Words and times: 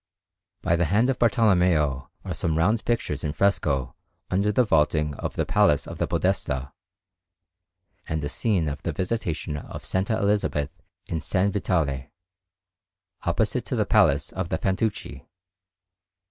Bologna: 0.63 0.81
Accademia, 0.81 0.87
133_) 0.87 0.87
Anderson] 0.87 0.87
By 0.87 0.87
the 0.87 0.95
hand 0.95 1.09
of 1.11 1.19
Bartolommeo 1.19 2.09
are 2.25 2.33
some 2.33 2.57
round 2.57 2.85
pictures 2.85 3.23
in 3.23 3.33
fresco 3.33 3.95
under 4.31 4.51
the 4.51 4.63
vaulting 4.63 5.13
of 5.13 5.35
the 5.35 5.45
Palace 5.45 5.85
of 5.85 5.99
the 5.99 6.07
Podestà, 6.07 6.71
and 8.07 8.23
a 8.23 8.27
scene 8.29 8.67
of 8.67 8.81
the 8.81 8.93
Visitation 8.93 9.57
of 9.57 9.83
S. 9.83 9.93
Elizabeth 10.09 10.71
in 11.05 11.17
S. 11.17 11.31
Vitale, 11.51 12.09
opposite 13.27 13.65
to 13.65 13.75
the 13.75 13.85
Palace 13.85 14.31
of 14.31 14.49
the 14.49 14.57
Fantucci. 14.57 15.27